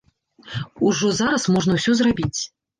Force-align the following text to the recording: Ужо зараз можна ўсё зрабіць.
Ужо 0.87 1.11
зараз 1.19 1.47
можна 1.59 1.71
ўсё 1.79 1.91
зрабіць. 2.03 2.37